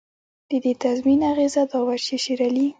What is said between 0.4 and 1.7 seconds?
د دې تضمین اغېزه